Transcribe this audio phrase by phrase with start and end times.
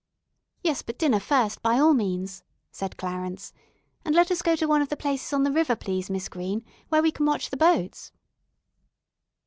[0.63, 3.53] "Yes, but dinner first, by all means," said Clarence,
[4.03, 6.65] "and let us go to one of the places on the river, please, Miss Green,
[6.89, 8.11] where we can watch the boats."